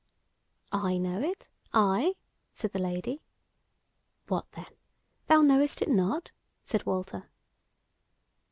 [0.73, 2.15] "I know it, I?"
[2.53, 3.21] said the Lady.
[4.27, 4.65] "What, then!
[5.27, 6.31] thou knowest it not?"
[6.63, 7.29] said Walter.